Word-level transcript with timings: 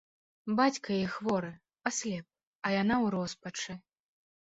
Бацька 0.59 0.87
яе 0.97 1.09
хворы, 1.17 1.53
аслеп, 1.91 2.25
а 2.65 2.75
яна 2.81 2.95
ў 3.05 3.07
роспачы. 3.19 3.83